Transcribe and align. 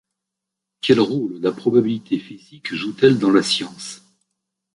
Quels 0.81 0.99
rôles 0.99 1.37
la 1.41 1.51
probabilité 1.51 2.17
physique 2.17 2.73
joue-t-elle 2.73 3.19
dans 3.19 3.29
la 3.29 3.43
science? 3.43 4.01